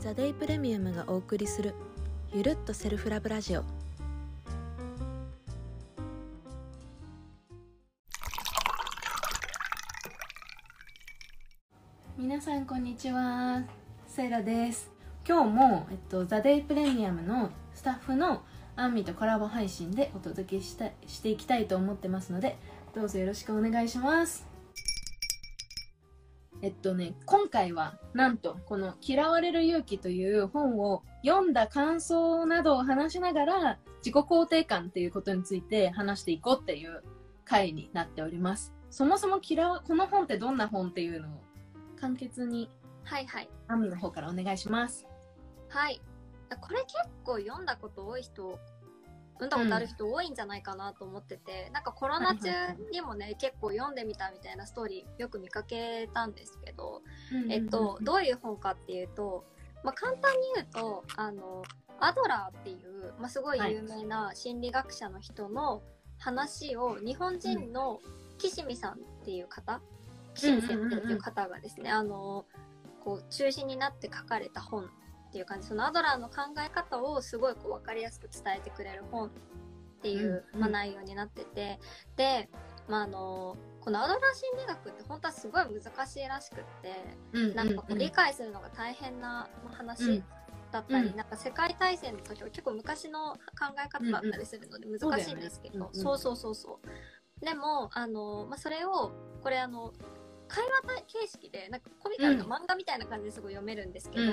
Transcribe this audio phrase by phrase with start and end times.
[0.00, 1.74] ザ・デイプレミアムがお送りする
[2.32, 3.64] ゆるっとセルフラブラジオ。
[12.16, 13.64] 皆さんこんにちは。
[14.06, 14.88] セイラです。
[15.26, 18.42] 今日も、えっと、ザ・デイプレミアムのスタッフの
[18.76, 22.56] アンミとコラボ配信でお届けしたしていきたいと思ってますので
[22.94, 24.47] どうぞよろしくお願いします。
[26.62, 37.02] えっとね今回はなんとこの「嫌われる勇気」という本を読んだ感想などを話しながら自己肯定感っていうことについて話していこうっていう
[37.44, 41.42] 回になっておりますそもそも嫌わこの本ってどんな本っていうのを
[42.00, 42.70] 簡潔に
[43.08, 43.48] はいはい。
[43.68, 45.06] アンミの方からお願いします
[45.70, 46.00] はい。
[46.60, 46.92] これ結
[47.24, 48.58] 構読んだこと多い人、
[49.38, 52.50] 読んだことある人多いんじゃないかなと思ってて、なんかコロナ中
[52.90, 57.02] にもね、結構読んでみたみたいなストーリーよく見かけたんですけど、
[57.48, 59.44] えっと、どういう本かっていうと、
[59.84, 61.62] まあ、簡単に言うと、あの、
[62.00, 65.82] アドラーっていう、まあ、すごい有名な心理学者の人の
[66.18, 68.00] 話を日本人の
[68.38, 69.80] 岸見さんっていう方、
[70.34, 72.44] 岸見先生っていう方がですね、あの、
[73.04, 74.90] こう中心になって書かれた本
[75.28, 75.68] っていう感じ。
[75.68, 79.30] そのアドラーの考え方をすごいこう分かりやすく伝えてくれる本っ
[80.02, 81.78] ていう、うんまあ、内容になってて。
[82.16, 82.48] で、
[82.88, 90.22] まあ、あのこのアドラー心理学って本当はすごい難しいらしくってなんかこう理解するのが大変なまあ話
[90.72, 91.16] だったり、うん。
[91.16, 97.44] なんか世界大戦の時は結構昔の考え方だったりするので難しいんですけど、そうそうそうそう。
[97.44, 99.92] でもあの、まあ、それをこれあの
[100.48, 104.32] 会話形式でなんかコミカルな漫画みたいな感じですごい読めるんですけど、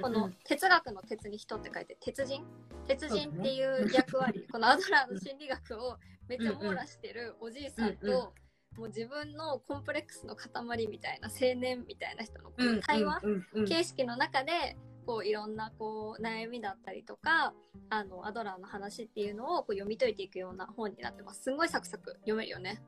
[0.00, 2.44] この哲学の哲に人って書いて鉄人
[2.86, 8.32] 鉄人っていう役割、 このアドラーの心理学をめっちゃ網羅してるおじいさんと、
[8.76, 13.20] もう自分のコンプレックスの塊みたいな青年みたいな人の対話
[13.66, 17.54] 形式の中でこういろんなこう悩みだったりとか
[17.88, 21.44] あのアドラーの話っていうのをこう読み解いていくような本になってます。
[21.44, 22.82] すんごいサクサク読めるよね。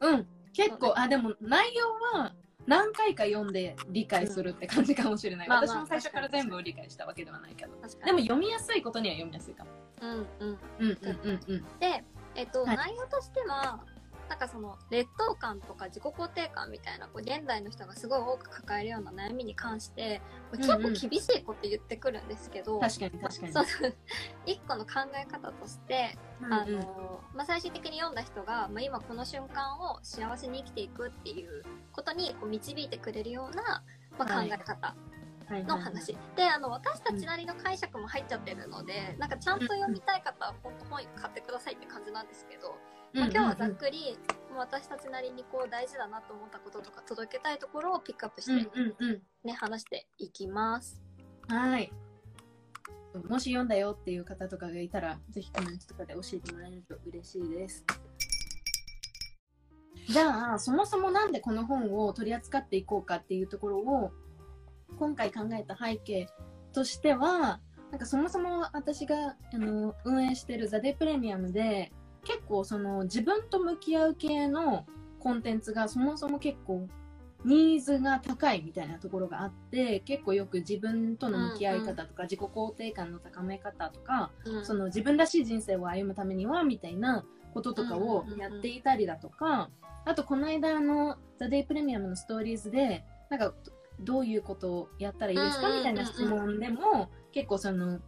[0.00, 2.32] うん結構あでも内容は
[2.66, 7.72] 何回か読んで理解するって感じかもしれない、まあまあ私も最初から全部理解したわけではないけど。
[8.04, 9.70] でも読みやすいことには読みやすいかも。
[10.02, 10.58] うんうん。
[10.78, 11.64] うんうんうんうん。
[11.80, 12.04] で、
[12.34, 12.76] えっとはい。
[12.76, 13.80] 内容としては
[14.28, 20.20] なんかその劣等感とか自己肯定感みたいなこう現代の人がすごい多く抱えるような悩みに関して
[20.52, 23.52] うん結構厳しいこと言ってくるんですけど、確かに確かに。
[23.52, 23.64] そう
[24.46, 33.82] 一個の考え方として、うんあのまあ、最終的に読んだ人が、まあ、今この瞬間を幸せに生きていくっていうことにこう導いてくれるような、
[34.18, 34.94] まあ、はい考え方
[35.48, 35.64] はい。
[35.64, 42.76] の話、であの私たちなりの解釈も入っちゃってるので、なんかちゃんと読みたい方は本当本買ってくださいって感じなんですけど、
[43.12, 44.18] まあ、今日はざっくり、
[44.50, 49.22] もう私たちなりにこう大事だなと思ったこととか届けたいところをピックアップして、うんうんうん。
[49.44, 51.00] ね話していきます。
[51.48, 51.92] はい。
[53.28, 57.84] もし読んだよっていう方とかがいたらぜひコメントとかで教えてもらえると嬉しいです。
[60.08, 64.10] じゃあそもそもなんでこの本を取り扱っていこうかっていうところを
[64.98, 66.28] 今回考えた背景
[66.72, 67.60] としては
[67.90, 71.92] なんかそもそも私があの運営してるザ・デプレミアムで
[72.28, 74.84] 結構その自分と向き合う系の
[75.18, 76.86] コンテンツがそもそも結構
[77.44, 84.64] ニーズが高いみたいなところがあって結構よく自分との向き合い方とか、自己肯定感の高め方とか、うん。
[84.66, 87.24] その自分らしい人生を歩むためにはみたいな
[87.54, 89.70] こととかをやっていたりだとか、
[90.04, 93.54] あとこの間あの「ザ・デイ・プレミアム」のストーリーズでなんか
[94.00, 95.68] どういうことをやったらいいですか？
[95.76, 98.00] みたいな質問でも結構その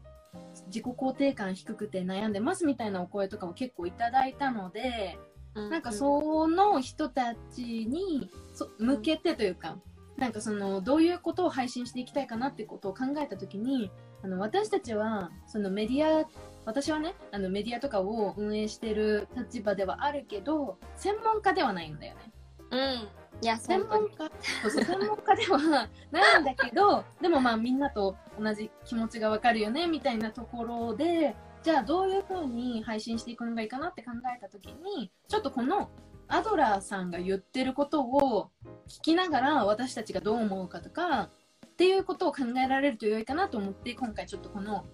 [0.66, 5.18] 自己肯定感低くて悩んでますみたいなお声とかも結構いただいたので、
[5.54, 9.78] なんかその人たちにそ向けてというか、
[10.16, 13.90] なんかそのどういうことを配信していきたいかなってことを考えた時に
[14.22, 16.28] あの私たちはそのメディア
[16.66, 22.32] 私はねあのメディアとかを運営してる立場ではあるけど専門家ではないんだよね。
[22.70, 23.08] うん
[23.42, 24.30] いや専門家
[24.68, 35.90] 専門家ではないんだけど でもまあみんなと同じ気持ちがわかるよねみたいなところでじゃあどういう風に配信していくのがいいかなって考えた時にちょっとこの
[36.28, 38.50] アドラーさんが言ってることを
[38.88, 41.30] 聞きながら私たちがどう思うかとか
[41.66, 44.86] っていうことを考えられると良いかなと思って今回ちょっとこの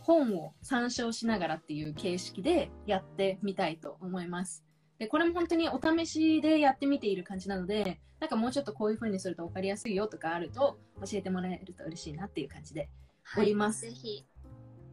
[0.00, 4.63] 本を参照しながらっていう形式でやってみたいと思います。
[4.98, 12.88] でこれも本当にお試しでやってみている感じなのでなんかもうちょっとこういう風にすると分かりやすいよとかあると教えてもらえると嬉しいなっていう感じで
[13.36, 13.82] おります。
[13.82, 14.24] ぜひ。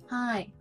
[0.07, 0.53] はい。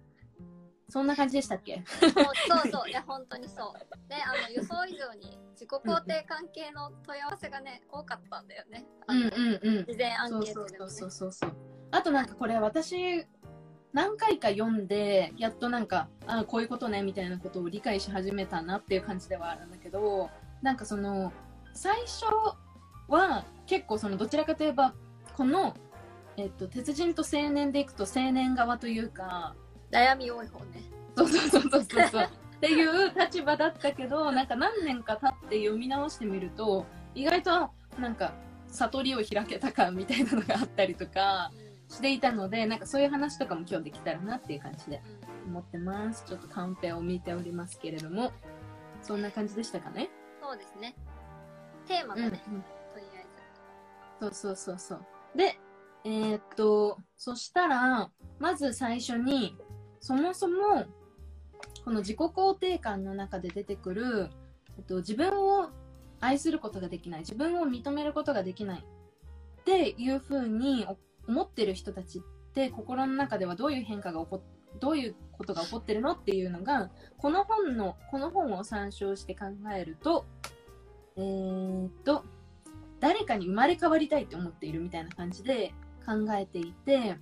[0.88, 1.82] そんな感じでしたっけ？
[2.00, 2.90] そうそうそう。
[2.90, 4.08] いや本当にそう。
[4.08, 8.84] であの予想以上に自己肯定関係の問い合わせがね多かったんだよね。
[9.08, 9.86] うんうんうん。
[9.86, 10.90] 事前アンケートでもね。
[10.90, 11.56] そうそうそうそう。
[11.92, 13.24] あとなんかこれ私、
[13.92, 20.30] 何回か読んで、やっとなんか、あこういうことね、みたいなことを理解し始めたなっていう感じではあるんだけど、
[20.62, 21.32] なんかその、
[21.74, 22.26] 最初
[23.08, 24.94] は結構その、どちらかといえば、
[25.36, 25.74] この、
[26.36, 29.56] えっと、鉄人と青年でいくと青年側というか、
[29.90, 30.82] 悩み多い方ね。
[31.16, 32.22] そうそうそうそうそう。
[32.22, 32.28] っ
[32.60, 38.32] ていう立場だったけど、なんか何年か経って読み直してみると、意外と、なんか、
[38.68, 41.50] 悟りを開けたかみたいなのがあったりとか
[41.90, 45.02] していたので、なんかそういう話とかも今日できたらなっていう感じで
[45.44, 46.24] うん思ってます。
[46.24, 48.32] ちょっとカンペを見ておりますけれども、
[49.02, 50.08] そんな感じでしたかね？
[50.40, 50.94] そうですね。
[51.86, 52.42] テーマうん、うんだね、
[52.94, 53.26] とりあえ
[54.20, 55.04] そうそうそうそう。
[55.36, 55.58] で、
[56.04, 59.56] えーっと、そしたら、まず最初に、
[60.00, 60.84] そもそも、
[61.84, 64.30] この自己肯定感の中で出てくる、
[64.78, 65.70] えっと、自分を
[66.20, 70.86] 愛することができない、自分を認めることができないっていうふうに
[71.30, 72.22] 思ってる人たちっ
[72.52, 74.42] て、心の中ではどういう変化が起こっ
[74.78, 80.26] どういうことが起こってるのっていうのが、この本の、この本を参照して考えると、
[81.16, 82.24] えーっと、
[83.00, 85.72] 誰かに生まれ変わりたいって思っているみたいな感じで
[86.06, 87.16] 考えていて、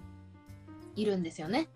[0.94, 1.68] いるんですよね。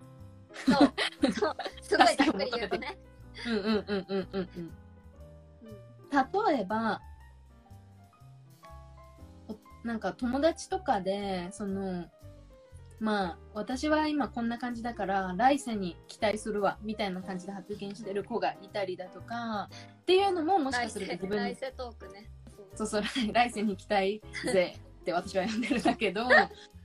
[0.67, 0.73] ず。
[0.73, 0.93] そう。
[1.33, 1.57] そう。
[1.81, 2.99] すごいざっくり言うとね。
[3.47, 4.49] うんうんうんうんうんうん。
[4.55, 4.73] うん
[6.13, 7.01] 例えば、
[9.49, 12.07] おなんか友達とかで、その、
[13.03, 19.69] まあ、私は今こんな感じだから、来世に期待するわ、みたいな感じで発言してる子がいたりだとか、
[20.03, 22.31] っていうのももしかすると自分に来世トークね。
[22.77, 24.23] そうそう、来来世に期待
[24.53, 26.29] ぜって私は呼んでるんだけど、っ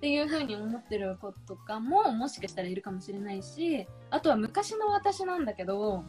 [0.02, 6.04] ていう風に思ってる子とかももしかしたらいるかもしれないし、あとは昔の私なんだけど、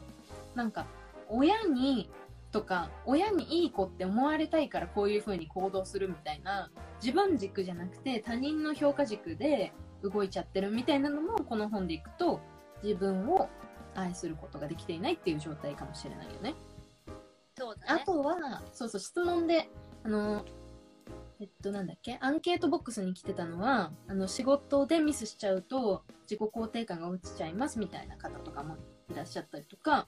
[0.54, 0.87] なんか、
[1.28, 2.08] 親に、
[2.50, 6.70] とか、親にいい子って思われたいからこういう風に行動するみたいな、
[7.02, 12.40] 自分軸じゃなくて他人の評価軸で動いちゃってるみたいなのもこの本でいくと、
[12.82, 13.48] 自分を
[13.94, 16.54] 愛することができていないっていう状態かもしれないよね。
[17.56, 18.02] そうだね。
[18.02, 19.68] あとは、そうそう、質問で、
[20.04, 20.44] あの、
[21.40, 28.76] えっと、なんだっけ、アンケートボックスに来てたのは、あの、仕事でミスしちゃうと、自己肯定感が落ちちゃいますみたいな方とかも
[29.10, 30.06] いらっしゃったりとか、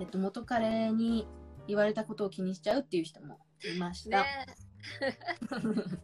[0.00, 1.26] えっと、元彼に
[1.66, 3.38] 言われたことを気にしちゃうっていう人も
[3.74, 4.22] いました。
[4.22, 4.46] ね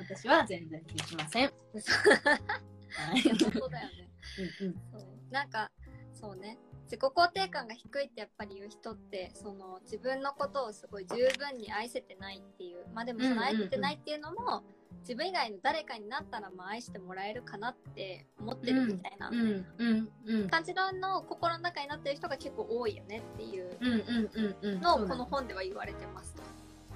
[0.00, 1.44] 私は全然気にしません。
[1.44, 3.38] はそうい。
[3.38, 4.10] そうだよね。
[4.60, 4.74] うんうん。
[4.92, 5.70] そうなんか
[6.12, 14.64] そうね自己肯定感が低いってやっぱり言う人ってその自分のことをすごい十分に愛せてないっていうまあでもその愛せてないっていうのも、
[15.02, 20.48] 自分以外の誰かになったらまあ愛してもらえるかなって思ってるみたいなうんうんうん。
[20.48, 23.78] 感じのの心の中になってる人が結構多いよねっていう。
[24.80, 26.42] のをこの本では言われてますと。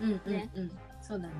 [0.01, 0.71] うんうんねうん。
[1.01, 1.33] そうだね。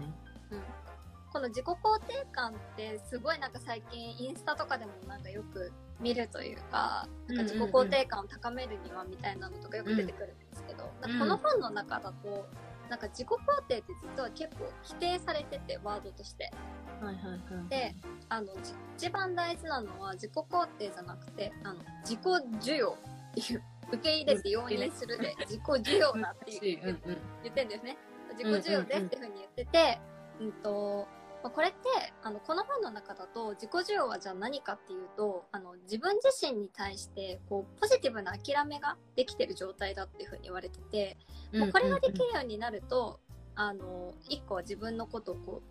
[1.35, 1.75] この自己肯
[2.07, 12.47] 定感ってすごいなんか最近インスタとかでもなんかよく見るというかなんか自己肯定感を高めるにはみたいなのとかよく出てくるんですけど、なんかこの本の中だと
[12.89, 13.85] なんか自己肯定って
[14.17, 16.53] 実は結構否定されててワードとして
[17.01, 17.69] はいはいはい。
[17.69, 17.97] で
[18.29, 22.21] あのじ一番大事なのは自己肯定じゃなくてあの自己
[22.61, 22.97] 需要
[23.33, 27.01] っていう受け入れて容認するで自己需要だっていう。
[27.43, 27.97] 言ってんですね。
[28.39, 30.01] 自己需要ですっていうふうに言ってて、
[30.41, 31.07] うんと、
[31.45, 31.77] まあこれって、
[32.23, 41.19] あの、この本の中だと、自己需要はじゃあ何かっていうと、あの、自分自身に対して、こう、ポジティブな諦めができてる状態だっていうふうに言われてて、
[41.53, 43.21] もうこれができるようになると、
[43.57, 45.63] あの、一個は自分のことをこ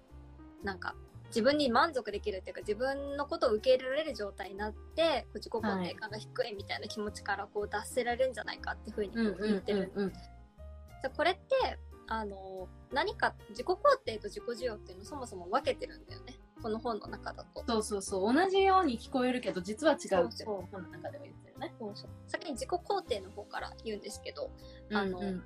[0.61, 0.93] う、なんか、
[1.29, 9.91] 自分に満足できるっていうか、自分のことを受け入れられる状態になって、自己肯定感が低いみたいな気持ちからこう脱せられるんじゃないかっていうふうに言ってる
[11.15, 11.79] これって
[12.13, 16.35] あの何か自己肯定と自己需要っていうのをそもそも分けてるんだよね。
[16.61, 17.63] この本の中だと。
[17.67, 18.33] そうそうそう。
[18.33, 20.67] 同じように聞こえるけど実は違うってそうそう。
[20.71, 21.73] 本の中では言ってるね。
[21.79, 22.09] そうそう。
[22.27, 24.51] 先に自己肯定の方から言うんですけど
[24.91, 25.25] あのうん。
[25.25, 25.43] うん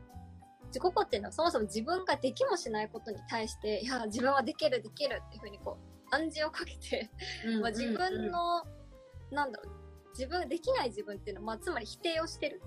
[0.67, 5.77] 自己肯定のはそもそも自分ができもしないことに対していや自分はできるできるっていうふうにこ
[6.11, 7.09] う暗示をかけて、
[7.45, 7.61] うん。
[7.61, 8.63] まあ、自分の、
[9.31, 9.87] なんだろう。
[10.11, 12.61] 自分できない自分っていうのは、まあ、つまり否定をしてる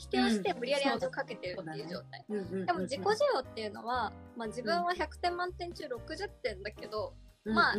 [0.00, 2.24] 否定をしてうん無理やり暗示をかけてるっていう状態。
[2.66, 3.04] でも自己需
[3.34, 7.14] 要っていうのは、まあ、自分は100点満点中60点だけど、
[7.44, 7.74] うんまあ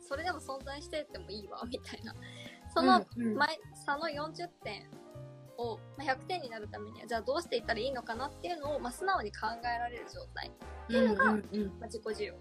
[0.00, 2.14] それでも存在しててもいいわみたいな。
[2.72, 4.88] その前差の40点
[5.56, 10.50] をまあ100点になるためにはじゃあどうしていったらいいのかなっていうのを、まあ、素直に考えられる状態、
[10.84, 11.34] っていうのがまあ、
[11.86, 12.34] 自己需要。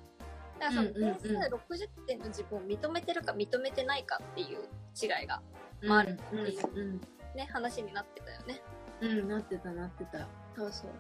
[0.59, 4.59] だからその点数60点の自分を認めてるか認めてないかっていう
[5.01, 5.41] 違いが
[5.81, 6.19] うんある。
[6.31, 7.01] うんうん。
[7.35, 8.61] ね話になってたよね
[9.01, 10.27] うんなってたなってた。
[10.55, 10.91] そうそう。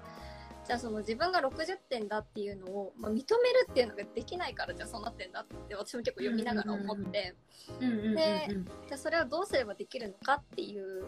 [0.65, 7.35] じゃあその自分が60点だっていうのを、まあ、認めるっていうのができないからじゃあそうなってんだって私も結構読みながら思って、
[7.79, 8.47] で
[8.87, 11.05] じゃあそれをどうすればできるのかっていう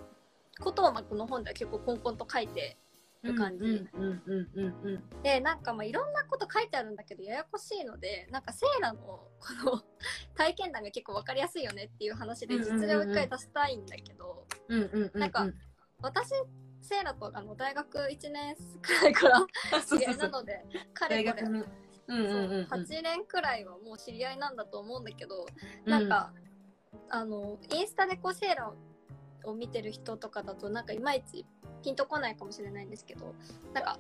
[0.60, 2.78] ことをまあこの本では結構コンコンと書いて
[3.24, 3.84] る感じ、
[5.24, 9.32] でなんかまあいろんなこと書いてあるんだけどややこしいのでなんかセイラのこ
[9.66, 9.82] の
[10.38, 14.46] 体験談が結構分かりやすいよねっていう話で実例を一回出したいんだけど、
[15.16, 15.48] なんか
[16.00, 16.32] 私
[16.82, 19.46] セイラとあの大学1年くらいから
[19.86, 21.66] 知り合いなので彼これ大学の
[22.08, 22.66] うんうんうんうん。
[22.66, 25.46] 8年くらいはもう知り合いなんだと思うんだけど、
[25.86, 26.32] なんか
[27.10, 31.46] あのインスタでこうセーラーを見てる人とかだとなんかいまいち
[31.84, 33.34] ピンとこないかもしれないんですけど
[33.74, 33.98] なんか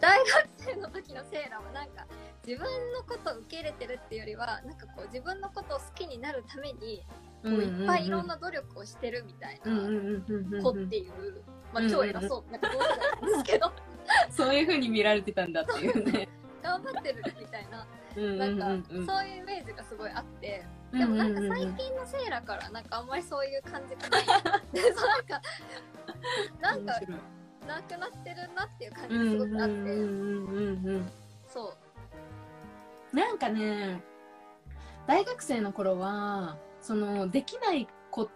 [0.00, 2.06] 大学生の時のセーラーはなんか
[2.46, 7.02] 自分のことを受け入れてるっていうよりはなんかこう自分のことを好きになるために
[7.42, 12.52] こういっぱいいろんな努力をしてるみたいな子っていう、まあ超偉そう。
[12.52, 13.72] なんか同世代なんですけど。
[14.30, 16.28] そういう風に見られてたんだっていうね。
[16.62, 17.86] 頑張ってるみたいな。
[18.16, 24.24] うんなんか、そういうイメージがすごいあって、うんでもなんか最近のセーラからなんかあんまりそういう感じがない。
[24.72, 25.42] で、そうなんか、
[26.60, 27.00] なんか
[27.66, 31.12] なくなってるなっていう感じがすごくあって、
[31.46, 31.74] そ
[33.12, 33.16] う。
[33.16, 34.02] なんかね
[35.06, 38.28] 大学生の頃はそのできないこ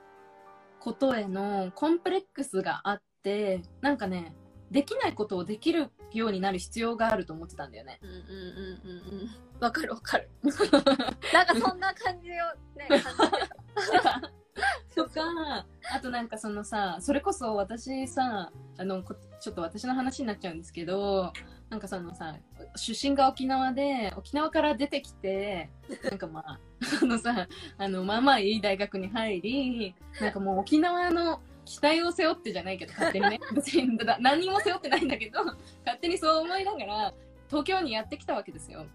[0.78, 4.34] ことへのコンプレックスがあってなんかね
[4.70, 7.98] できないことをできるようになる必要があると思ってたんだよね。
[8.02, 9.30] うんうんうんうんうん。
[9.60, 10.30] わかるわかる。
[11.34, 12.34] なんかそんな感じを
[12.78, 14.32] ね、感じてた。
[14.94, 21.32] とかあとなんかそのさそれこそ私さあのこちょっと私の話になっちゃうんですけど
[21.68, 22.36] なんかそのさ
[22.76, 25.70] 出身が沖縄で沖縄から出てきて
[26.04, 26.60] なんかまあ
[27.02, 27.46] あのさ
[27.78, 37.14] あのまあまあいい大学に入りなんかもう沖縄の期待を背負ってじゃないけど勝手にね 別にだ何も背負ってないんだけど勝手にそう思いながら
[37.48, 38.86] 東京にやってきたわけですよ。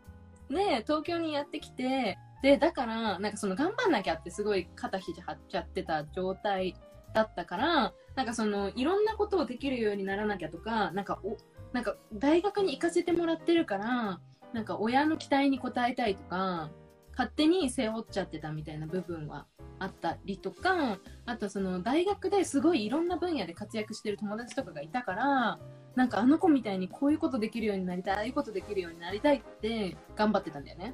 [0.50, 6.75] で東京にやってきてでだからなんかその頑張んなきゃってすごい肩肘張っちゃってた状態
[7.15, 11.37] だったからなんかそのいろんなことをできるようにならなきゃとかなんかお
[11.73, 14.19] なんか大学に行かせてもらってるから
[14.53, 16.69] なんか親の期待に応えたいとか
[17.13, 19.47] 勝手に背負っちゃってたみたいな部分は
[19.79, 25.57] あったりとかあとその大学ですごいいろんな分野で活躍してる友達とかがいたから
[25.95, 30.93] なんかあの子みたいにこういうことできるようになりたいああいうことできるようになりたいって頑張ってたんだよね。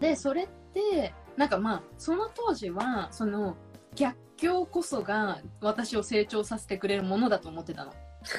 [0.00, 3.56] でそれってなんかまあその当時はその
[3.94, 7.92] 逆境こそが私を成長させてくれるものだと思ってたの。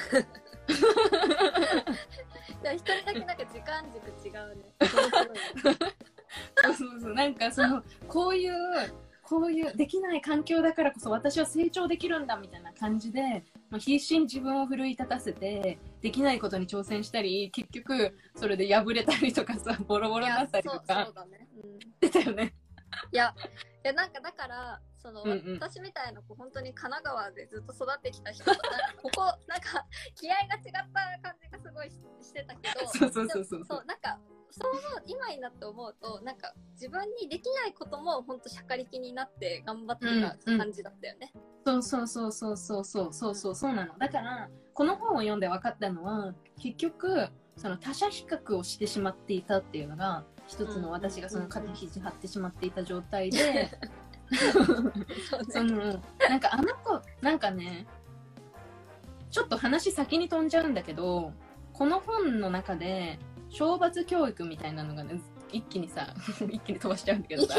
[2.62, 4.64] 一人だけなんか時間軸違うね
[6.62, 7.14] そうそうそう。
[7.14, 8.52] なんかそのこういう
[9.32, 21.48] こういうできない環境だからこそ私は成長できるんだみたいな感じで、まあ、必死に自分を奮い立たせてできないことに挑戦したり結局それで破れたりとかさボロボロになったりとかそうだね。
[21.64, 21.72] うん
[22.20, 22.54] よね。
[23.10, 23.34] いや、
[23.84, 28.54] いやなんかだから、その、うんうん私みたいな子、本当に神奈川でずっと育ってきた人こ
[29.14, 31.94] こ、なんか、気合が違った感じがすごいし
[32.28, 33.84] してたけど、そうそうそう
[34.52, 40.06] そうそう、今になって思うと、なんか、自分にできないことも、本当しゃかりきになって頑張って
[40.46, 41.32] た感じだったよね。
[41.64, 43.96] そうそうそうそうそうそうそうそうそうなの。
[43.98, 53.68] だからこの本を読んで分かったのは結局その他者比較をしてしまっていたっていうのが一つの私がその肩肘張ってしまっていた状態で
[54.34, 55.72] そうそね。
[55.72, 57.86] のなんかあの子なんかね
[59.30, 61.32] ちょっと話先に飛んじゃうんだけど
[61.72, 63.18] この本の中で
[63.52, 65.20] 懲罰教育みたいなのがね
[65.52, 66.14] 一気にさ
[66.48, 67.54] 一気に飛ばしちゃうんだけどさ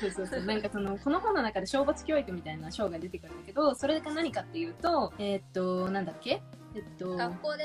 [0.00, 0.42] そうそうそう。
[0.44, 6.42] なんかその、この本の中で懲罰教育みたいな章が出てくるんだけど、それが何かっていうと、えーっと、なんだっけ？
[6.74, 7.28] えっと、た。
[7.30, 7.64] 学校で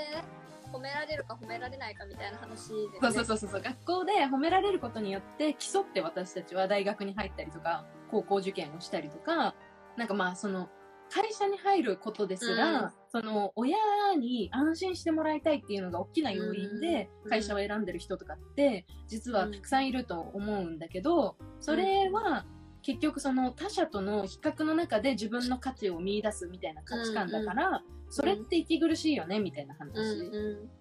[0.71, 2.87] 褒められるか褒められないかみたいな話で、ね。
[3.01, 9.53] そうそうそうそうそう、学校で褒められることによって競って私たちは大学に入ったりとか、高校受験をしたりとか、
[9.97, 10.69] なんかまあその、
[11.13, 12.91] 会社に入ることですら、うん。
[13.11, 13.77] その親
[14.17, 17.29] に安心してもらいたいっていうのが大きな要因でうん。
[17.29, 22.45] 会社を選んでる人とかって実はたくさんいると思うんだけどそれは
[22.81, 30.31] 結局その他者との比較の中で自分の価値を見出すみたいな価値観だからそれって息苦しいよねみたいなうん話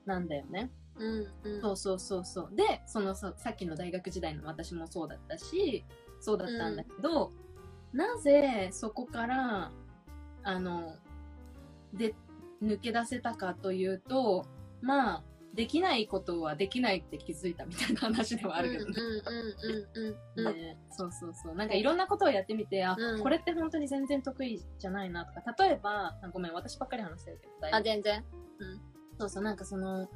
[0.07, 0.71] なんだよね。
[0.99, 1.61] うんうん。
[1.63, 2.57] そうそうそうそう。
[2.57, 5.85] で、そのささっきの大学時代の私もそうだったし、
[6.21, 7.33] そうだったんだけど、
[7.93, 9.71] なぜそこから、
[10.43, 10.95] あの、
[11.93, 12.15] で、
[12.63, 14.45] 抜け出せたかというと、
[14.83, 18.95] まあ、できないことはできないって気づいたみたいな話ではあるけどね。
[18.97, 19.19] うんうん
[20.37, 21.55] うんうんうん ねそうそうそう。
[21.57, 23.23] なんかいろんなことをやってみて、あ、うん。
[23.23, 28.25] これって本当に全然得意じゃないなとか、例えば、あごめん、私ばっかり話してるけど、大あ全然。
[29.19, 30.09] そうそう、なんかその、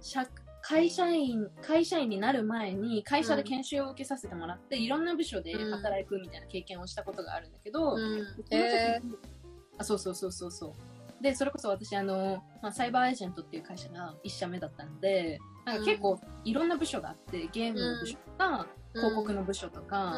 [0.00, 0.26] 社
[0.62, 8.26] 会社員、会社員になる前に会社で研修を受けさせてもらって、いろんな部署で働くみたいな経験をしたことがあるんだけど、うん。
[8.50, 9.00] え
[9.78, 11.22] あそうそうそうそうそう。
[11.22, 20.16] で、それこそ私、あの、まあ、サイバーエージェントっていう会社が一社目だったので、なんか結構いろんな部署があって、ゲームの部署とか、広告の部署とか、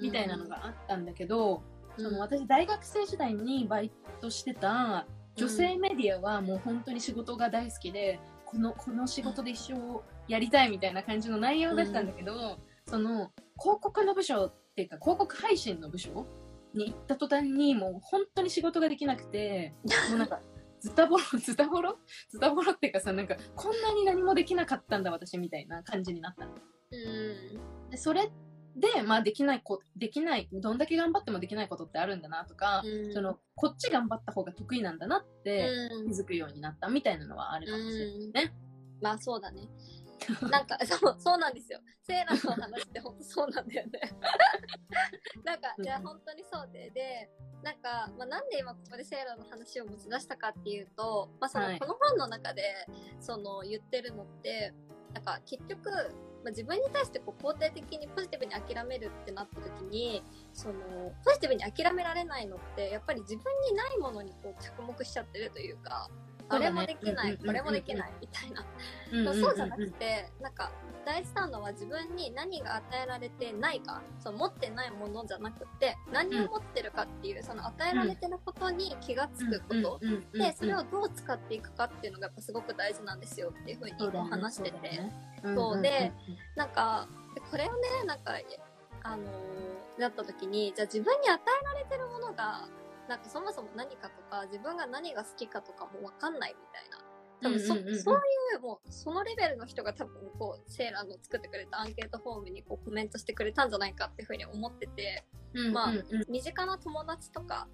[0.00, 1.62] みたいなのがあったんだけど、
[1.96, 16.26] その私大学生時代にバイトしてた女性メディアはもう本当に仕事が大好きで、この、この仕事で一生やりたいみたいな感じの内容だったんだけど、その広告の部署っていうか広告配信の部署
[16.74, 19.74] に行った途端にもう本当に仕事ができなくて、
[20.10, 20.40] もうなんか、
[20.80, 21.98] ズタボロ、 ズタボロ？
[22.28, 26.52] ズタボロっていうかさ、なんか、こんなに何もできなかったんだ私みたいな感じになったの。
[26.52, 28.30] うんでそれ
[28.76, 38.54] で、まあできないこ、できない、どんだけ頑張ってもできないことってあるんだなとか、うんその、こっち頑張った方が得意なんだなってうん気づくようになったみたいなのはあるかもしれないね。
[39.00, 39.68] まあそうだね。
[40.50, 41.80] なんか、そう、そうなんですよ。
[42.02, 44.00] セーラの話って本当そうなんだよね。
[45.44, 47.30] なんか、じゃあ本当にそうで、で、
[47.62, 52.62] なんか、まあ、なんで今ここでセーラの話を持ち出したかっていうと、まあ、その、はいこの本の中で、
[53.20, 54.74] その、言ってるのって、
[55.14, 55.90] なんか、結局、
[56.44, 60.22] まあ、自分に対してこう肯定的にポジティブに諦めるってなった時に、
[60.52, 66.08] その、ポジティブに諦められないのって、やっぱり自分にないものにこう着目しちゃってるというか、
[66.48, 68.64] あれもできない、これもできない、みたいな。
[69.34, 70.70] そうじゃなくて、なんか、
[71.04, 80.00] 大事なのは自分に何が与えられてないか、そう持ってないものじゃなくて、何を持ってるかっていう、その与えられてることに気がつくこと。
[80.32, 85.00] で、それをどう使っていくかっていうのがやっぱすごく大事なんですよっていうふうにこう話してて。
[85.42, 86.12] そうで、
[86.56, 88.32] なんか、でこれをね、なんか、
[89.02, 89.58] あのー
[89.98, 92.68] なった時に、じゃあ自分に与えられてるものが、
[93.08, 96.98] なんかそもそも何かとか、自分が何が好きかとかもわかんないみたいな。
[97.40, 105.24] 多分そ、うそういう、もう、そのレベルの人が多分、こう、セーラーの作ってくれたアンケートフォームにこうコメントしてくれたんじゃないかっていうふうに思ってて、
[105.54, 105.92] うんまあ
[106.28, 107.68] 身近な友達とか、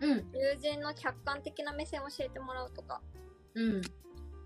[0.00, 0.30] うん。
[0.32, 3.00] 友人の客観的な目線を教えてもらうとか、
[3.54, 3.82] うん。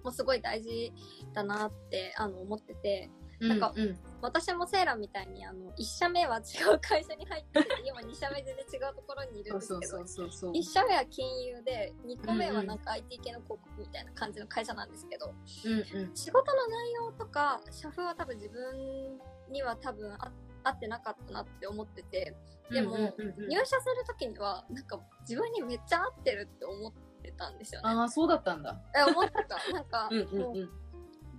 [0.02, 0.92] もすごい大事
[1.32, 6.40] だなって、あの、思ってて、うんなんかうん私もセーラーみたいにあの1社目は違
[6.74, 10.52] う会社に入ってて今2社目全然違うところにいるんですけどそうそうそうそうそう。
[10.52, 15.34] 1社目は金融で2個目はなんか IT 系の広告みたいな感じの会社なんですけど、
[15.66, 16.16] うんうん。
[16.16, 19.18] 仕事の内容とか社風は多分自分
[19.52, 22.34] には多分あ合ってなかったなって思ってて
[22.70, 23.48] でもうんうんうんうん。
[23.50, 26.92] 入社する時にはなんか自分にめっちゃ合ってるって思っ
[27.22, 27.90] てたんですよね。
[27.90, 28.80] ああそうだったんだ。
[28.96, 29.70] え思ってた。
[29.70, 30.83] なんか うんうんうん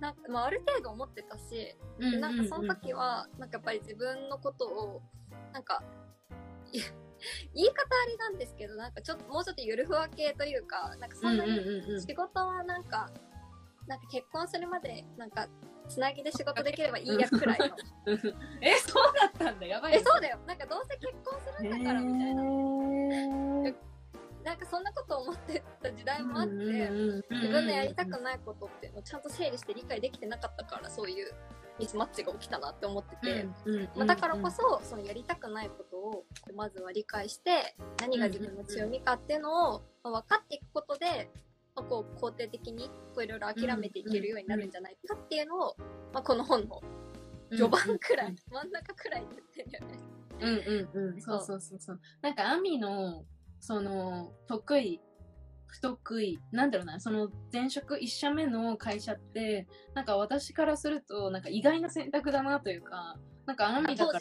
[0.00, 5.02] なんか、まあ、ある程度思ってたしうんでなんかその時は、なんかやっぱり自分のことを、
[5.52, 5.82] なんか、
[6.72, 6.80] い
[7.54, 13.10] 言い方あれなんですけど、なんかちょっと、もうちょっとゆるふわ系というか、なんかそんなにうんうんうんうん仕事はなんか、
[13.86, 15.48] なんか結婚するまで、なんか、
[15.88, 17.64] つなぎで仕事できればいいやくらいの。
[18.60, 20.38] え そうだったんだやばいえ、そうだよ。
[20.46, 22.42] なんかどうせ結婚するんだから、みたいな。
[22.42, 22.75] な
[24.46, 31.32] なんかそんなこと思ってた時代もあって、自自分のやりたくないことっていうのをちゃんと整理して理解できてなかったから、そういう
[31.80, 33.48] ミスマッチが起きたなって思ってて、
[33.96, 41.28] まあ、だからこそ、そのやりたくないことをまずは理解して何が自分の強みかっていうのをまあ分かっていくことで、
[41.74, 45.76] まあ、こう肯定的にこういろいろ諦めていけるようになるんじゃないかっていうのを、
[46.12, 46.80] まあ、この本の
[47.50, 49.98] 序盤くらい、真ん中くらいに言ってんだよね。
[50.38, 51.20] うんうんうん。
[51.20, 52.00] そうそうそうそう。
[52.22, 53.24] なんかアミの
[53.60, 55.00] その得意
[55.66, 63.16] 不得意なんだろうなその前職1社目の会社ってなんか私からするとなんか意外な選択だなというか
[63.46, 64.20] なんかアミだから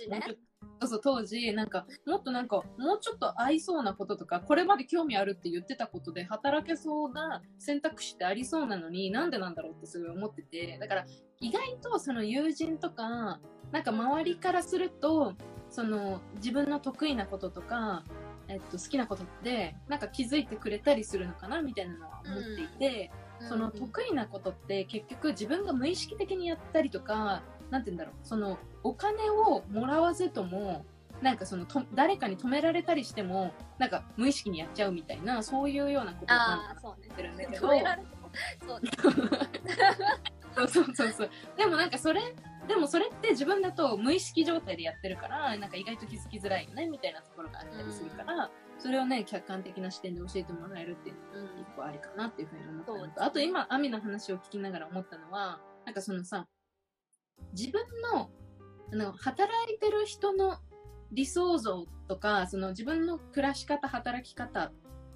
[0.82, 10.78] そうそう当時なんかもっとなんかもうちょっと合いそうなこととかこれまで興味あるって言ってたことで働けそうな選択肢ってありそうなのになんでなんだろうってすごい思ってて。
[10.80, 11.06] だから
[11.40, 13.40] 意外とその友人とか
[13.72, 15.34] なんか周りからすると
[15.70, 18.04] その自分の得意なこととか、
[18.48, 30.86] えっと、好きなことってなんか気づいてくれたりするのかなみたいなのは思っていて、その得意なことって結局自分が無意識的にやったりとかなんて言うんだろうそのお金をもらわずとも
[31.22, 37.10] なんかそのと誰かに止められたりしてもなんか無意識にやっちゃうみたいなそういうようなことをああ、そうね。
[37.12, 38.30] ってるんだけど止められても、
[38.68, 38.92] そうね。
[40.56, 41.30] そ うそうそうそう。
[41.58, 42.22] でもなんかそれ、
[42.68, 48.50] でもそれって自分だと無意識状態でやってるから、なんか意外と気づきづらいよね、みたいなところがあったりするから、
[48.80, 53.16] それをね、客観的な視点で教えてもらえるっていうのが一個ありかなっていうふうに思ったのそうですね。
[53.16, 56.48] と、あと今、アミの話を聞きながら思ったのは、なんかそのさ、
[57.54, 58.30] 自分の、
[58.92, 60.58] あの、働いてる人の
[61.12, 64.72] 理想像とか、その自分の暮らし方、働き方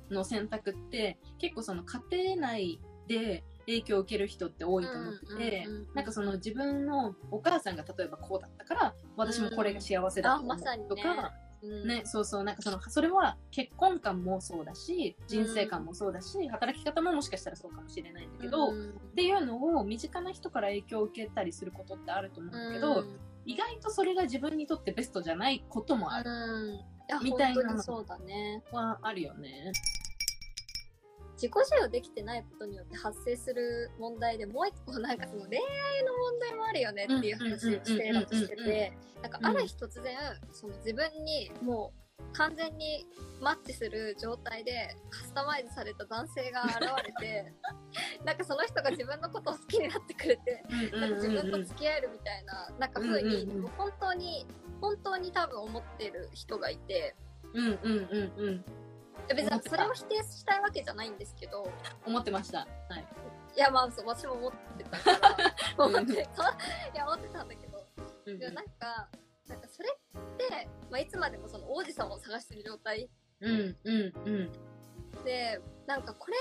[0.09, 2.01] の選択って、結構その家
[2.35, 10.57] 庭内で影響を受ける人って多いと思ってて、なんかその自分のお母さんが例えばこうだったから私もこれが幸せだと思う
[10.89, 11.87] とか、うん。
[11.87, 23.19] ね、そうそう、なんかその、それは結婚観もそうだし、人生観もそうだし、働き方ももしかしたらそうかもしれないんだけど、っうんていうのを身近な人から影響を受けたりすることってあると思うんだけど、うん。
[23.45, 26.29] 意外とそれが自分にとってベストじゃないこともある、
[27.23, 28.63] みたいな本当にそうだね。
[28.71, 29.73] はあるよね。
[31.39, 40.17] 自己需要できてないことによって発生する問題でもう一個なんかその恋愛の問題もあるよねっていう話をしてたとしててなんかある日突然
[40.51, 43.07] その自分にもう完全に
[43.41, 47.53] マッチする状態でカスタマイズされた男性が現れて
[48.25, 54.45] なんかその人が自分のことを好きになってくれてなんか自分と付き合えるみたいななんか風にもう本当に
[54.81, 57.15] 本当に多分思ってる人がいて。
[57.53, 58.65] うんうんうんうん。
[59.35, 61.71] 別にそれを否定したいわけじゃないんですけど
[62.05, 62.59] 思ってました。
[62.59, 62.65] は
[62.97, 63.05] い。
[63.55, 65.11] いやまあそう私も思ってたか
[65.77, 66.25] らうん思ってたい
[66.95, 67.85] や思ってたんだけど
[68.25, 69.09] うんうんでもなんか
[69.47, 73.09] なんかそれって、まあ、いつまでもその王子様を探してる状態
[73.41, 74.51] うんうんうん。
[75.25, 76.35] でなんかこれ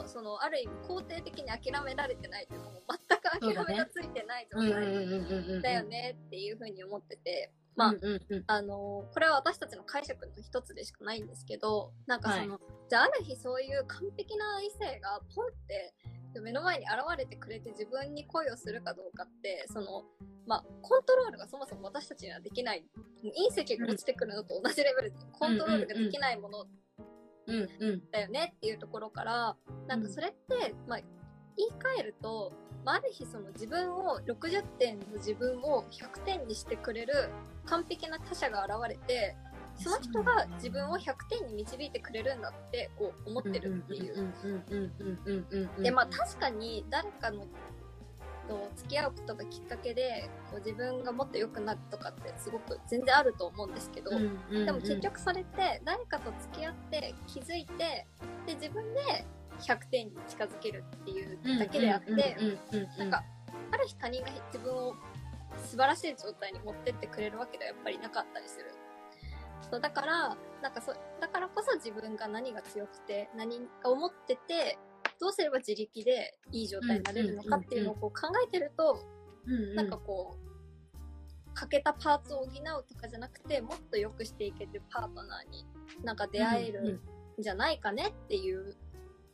[0.00, 5.62] もそのある意味肯定的に諦められてないというかもう全く諦めがついてない状態。
[5.62, 5.84] だよ。
[5.84, 8.44] ねっていうふうに思ってて、まあうんうんうん。
[8.46, 15.94] あのこれは私たちの解釈の一つでしかないんですけどなんかその、はじゃあある日そういう完璧な異性がポンって
[16.40, 20.04] 目の前に現れてくれて自分に恋をするかどうかってその
[20.46, 22.84] まあコントロールがそもそも私たちにはできない
[23.24, 26.66] 隕石が落ちてくるのと同じレベルでコントロールができないもの。
[28.12, 29.56] だよねっていうところから
[29.88, 31.00] なんかそれって、まあ、
[31.56, 32.52] 言い換えると、
[32.84, 37.30] まあ、ある日その自分を60点の自分を100点にしてくれる
[37.66, 39.36] 完璧な他者が現れて
[39.76, 44.32] その人が自分を100点に導いてくれるんだってこう思ってるっていう。
[45.82, 47.46] でまあ確かに誰かの
[48.50, 58.06] と付き合うことがきっかけでこう自分がもっと良くなるとかってすごく全然あると思うんですけど、でも結局それって誰かと付き合って気づいて
[58.46, 59.24] で自分で
[59.60, 62.36] 100点に近づけるっていうだけであって、
[62.98, 63.24] なんか
[63.72, 64.94] ある日他人が自分を
[65.64, 68.66] 素晴らしい状態に持ってってくれるわけではやっぱりなかったりする。
[69.70, 74.78] そうだからなんかそだからこそ自分が何が強くて何が思ってて
[75.20, 79.04] どうすれば自力でいい状態になれるのかっていうのをこう考えてると、
[79.46, 80.50] う、なんかこう
[81.54, 82.48] 欠けたパーツを補う
[82.88, 85.66] とかじゃなくてもっと良くしていけるパートナーに
[86.04, 87.00] なんか出会える
[87.38, 88.76] んじゃないかねっていう、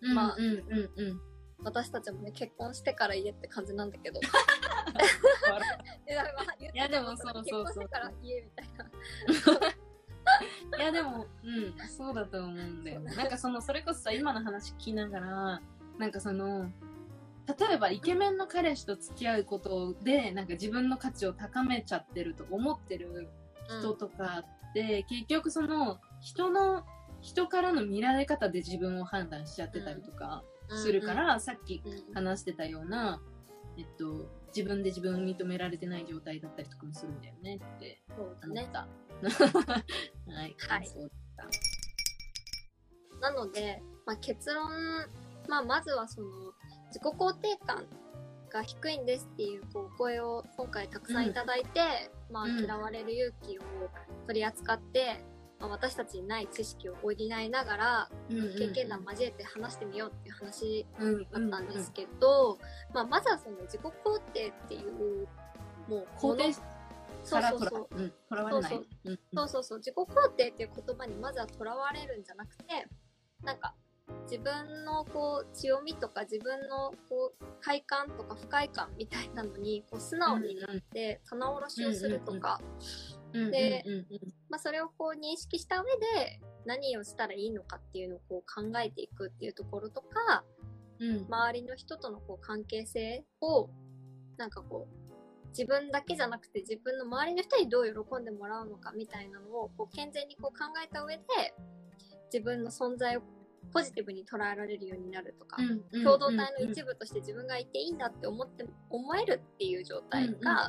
[0.06, 0.90] うん、まあうんうん。
[0.96, 1.20] うん
[1.64, 4.20] 私たちもね結婚してから家って感じなんだけど。
[4.20, 4.22] い
[6.12, 7.64] やまあいやでもそうそうそう。
[7.64, 9.76] 結婚してから家みたいな。
[10.78, 13.00] いやでも、うん、そうだと思うんだよ。
[13.00, 15.62] なんかその、それこそさ、今の話聞きながら、
[15.98, 16.70] なんかその、
[17.46, 23.28] 例えばイケメンの彼氏と付き合うことで、なんか自分の価値を高めちゃってると思ってる
[23.80, 26.84] 人とかって、結局その、人の、
[27.26, 32.14] 人からの見られ方で自分を判断しちゃってたりとかするから、さっきうん。
[32.14, 33.20] 話してたような、
[33.76, 38.34] えっと、自分で自分を認められてない状態だったりとかもするんだよねって思っ
[38.72, 38.86] た。
[40.32, 40.56] はい。
[40.56, 40.86] はい。
[40.86, 41.10] そう
[43.20, 44.70] なので、まあ、結論、
[45.48, 46.28] まあ、まずはその
[46.88, 47.84] 自己肯定感
[48.50, 51.80] が低いんですっていうこうお声を今回たくさんいただいて、
[52.30, 53.62] まあ、うん嫌われる勇気を
[54.28, 55.24] 取り扱って、
[55.58, 58.10] まあ、私たちにない知識を補いながら
[58.58, 60.86] 経験談交えて話してみようっていう話
[61.32, 62.58] だったんですけど、
[62.92, 65.26] まあ、まずはその自己肯定っていう
[65.88, 66.52] もう肯定
[67.30, 67.70] からとらそうそう。
[67.70, 68.12] そううん。
[68.62, 69.12] そうう。
[69.12, 69.78] んそうそうそう。
[69.78, 72.64] 自己肯定っていう言葉にまずはとらわれるんじゃなくて
[73.42, 73.74] なんか
[74.30, 83.25] 自分のこう強みとか自分のこう快感とか不快感みたいなのにこう素直になって棚卸しをするとか、うんでうんうん
[84.48, 85.84] まあ、それをこう認識した上
[86.22, 90.44] で何をしたらいいのかっていうのをこう考えていくっていうところとか
[90.98, 91.26] うん。
[91.28, 93.68] 周りの人とのこう関係性を
[94.36, 101.22] なんかこう自分だけじゃなくて自分の周りの人にどう喜んでもらうのかみたいなのをこう健全にこう考えた上で
[102.32, 103.22] 自分の存在を
[103.72, 110.68] ポジティブに捉えられるようになるとか、うん共同体の一部として自分がいていいんだって思って思えるっていう状態が、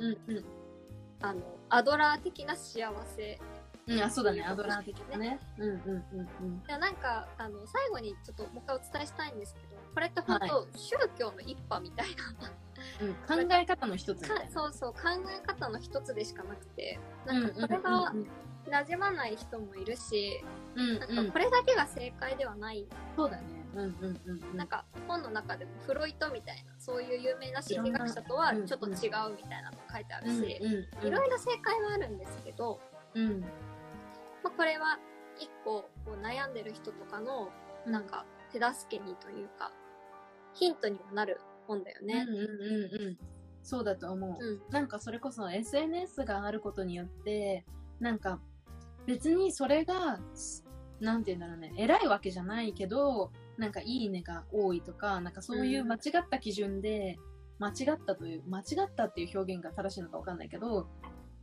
[1.22, 3.40] あのアドラー的な幸せ。
[3.88, 5.40] うん、あ、そうだね、アドラー的なね。
[5.58, 6.64] うんうんうんうん。
[6.68, 12.08] いやなんかあの最後にちょっともう一回お伝えしたいんですけどこれって本当、は宗教の一派みたい
[12.40, 12.52] な。
[13.02, 14.46] うん、考え方の一つみたいな。
[14.46, 15.00] かそうそう考
[15.30, 18.28] え方の一つでしかなくてうなんかこれがうん
[18.70, 20.44] 馴染まない人もいるし、
[20.76, 21.16] うんうん。
[21.16, 22.86] なんかこれだけが正解ではない。
[23.16, 23.44] そうだね。
[23.78, 24.58] うんうんうんうん。
[24.58, 28.94] なんか本の中でもフロイトみたいなそういう有名な心理学者とはちょっと違う
[29.36, 30.60] みたいなの書いてあるし、
[31.04, 32.80] いろいろ正解はあるんですけど、
[33.14, 33.42] うん。
[33.42, 33.48] ま
[34.46, 35.00] あ、これは
[35.38, 37.50] 一個こう悩んでる人とかの
[37.86, 39.72] なんか手助けにというか
[40.54, 42.26] ヒントにもなる本だよね。
[42.28, 43.18] うんうんうんうん。
[43.62, 44.44] そうだと思う。
[44.44, 47.66] うんなんかそれこそ SNS があることによって、
[48.00, 48.40] なんか
[49.06, 50.20] 別にそれが、
[51.00, 57.18] なんて言うんだろうね、偉いわけじゃないけど、なんかいいねが多いとか、なんかそういう間違った基準で、
[57.60, 60.88] 間違ったという、間違ったっていう表現が正しいのかわかんないけど、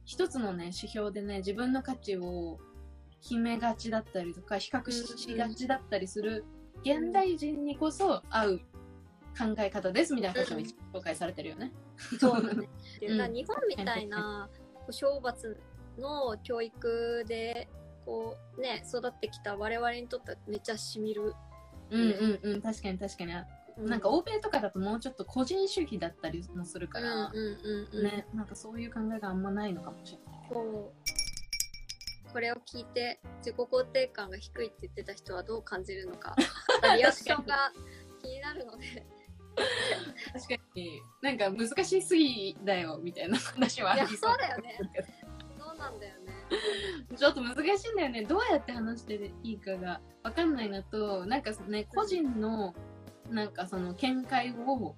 [0.04, 2.58] 一つのね、指標でね、自分の価値を
[3.22, 6.44] 決めがちだったりとか、比較しがちだったりする、
[6.82, 8.60] 現代人にこそ合う
[9.36, 11.72] 考え方ですみたいなことが紹介されてるよね。
[12.20, 12.68] そうだね。
[13.00, 14.48] 日本みたいな
[14.88, 15.60] 懲罰
[15.98, 17.68] の教育で
[18.04, 21.34] こうね育ってきた我々にとってはめっちゃしみる。
[21.90, 23.32] うんうんうん、確かに確かに。
[23.76, 28.04] うなんか欧米とかだともうちょっと個人主義だったりもするかうんら、うんうんうん。
[28.04, 30.34] ね、なんかそういう考えがあんまないのかもしれない。
[32.32, 36.34] これを聞いて自己肯定感が低いって言ってた人はどう感じるのか
[36.96, 37.72] リアクションが
[38.20, 39.06] 気になるので。
[40.32, 44.80] 確かに、なんか難しすぎだよみたいな話はあいやりそうだよね。
[45.56, 46.23] そうなんだよね
[47.16, 48.24] ちょっと難しいんだよね。
[48.24, 52.74] どうやって話していいかがわかんないのと、なんかね、個人の、
[53.30, 54.96] なんかその見解を、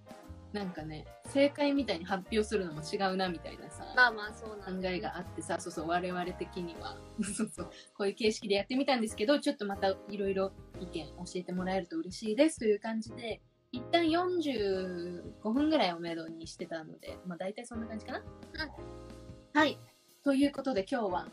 [0.52, 3.85] なんかね、正解みたいに発表するのも違うなみたいなさ。
[3.94, 13.40] まあまあそうなんね考えがあってさ、そうそう、我々的には、 そうそう、こういう形式でやってみたんですけど、ちょっとまたいろいろ意見教えてもらえると嬉しいですという感じで、
[13.72, 18.22] 一旦45分ぐらいをめどにしてたので、まあ大体そんな感じかな。
[19.52, 19.78] はい。
[20.26, 21.28] ということで今日は、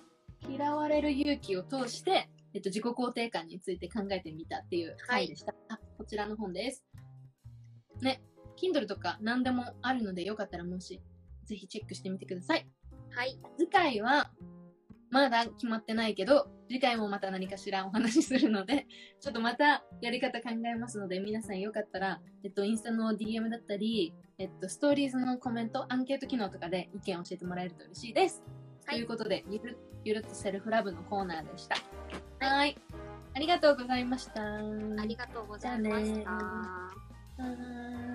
[0.48, 5.56] 嫌われる勇気を通して、えっと、自己肯定感について考えてみたっていう回でした。
[5.70, 6.86] あ、こちらの本です。
[8.04, 8.22] ね、
[8.56, 11.02] Kindle とか何でもあるのでよかったらもし、
[11.46, 12.68] ぜひチェックしてみてください。
[13.10, 14.30] はい次回は、
[15.10, 18.86] まだ決まってないけど、次回もまた何かしらお話しするので、
[19.20, 28.44] ちょっとまたやり方考えますので、皆さんよかったら、えっと、インスタの DM だったり、えっと、ストーリーズのコメント、アンケート機能とかで意見を教えてもらえると嬉しいです。
[28.86, 31.76] はいということで、ゆる、ゆるっとセルフラブのコーナーでした。
[32.40, 32.78] はい。
[33.36, 34.42] ありがとうございました。
[34.44, 34.62] あ
[35.06, 38.13] りがとうございました